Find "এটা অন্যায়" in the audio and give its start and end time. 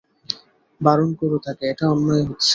1.71-2.25